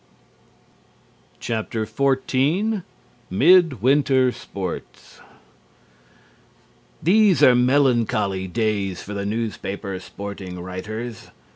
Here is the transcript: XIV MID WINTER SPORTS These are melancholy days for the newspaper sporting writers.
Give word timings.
XIV 1.39 2.83
MID 3.29 3.81
WINTER 3.83 4.31
SPORTS 4.31 5.21
These 7.03 7.43
are 7.43 7.53
melancholy 7.53 8.47
days 8.47 9.03
for 9.03 9.13
the 9.13 9.27
newspaper 9.27 9.99
sporting 9.99 10.59
writers. 10.59 11.29